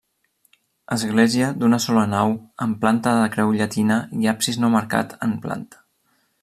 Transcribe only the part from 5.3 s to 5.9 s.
planta.